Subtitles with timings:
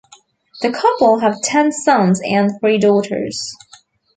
[0.63, 3.55] The couple have ten sons and three daughters.